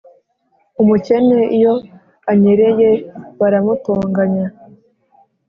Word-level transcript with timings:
umukene 0.81 1.39
iyo 1.57 1.73
anyereye, 2.31 2.89
baramutonganya, 3.39 4.47